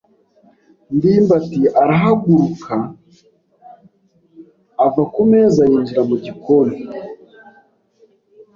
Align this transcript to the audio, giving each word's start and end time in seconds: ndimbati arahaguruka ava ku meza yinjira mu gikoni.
ndimbati 0.95 1.61
arahaguruka 1.81 2.73
ava 4.85 5.03
ku 5.13 5.21
meza 5.31 5.61
yinjira 5.69 6.01
mu 6.09 6.15
gikoni. 6.23 6.77